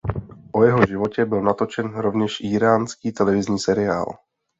[0.51, 4.05] O jeho životě byl natočen rovněž íránský televizní seriál.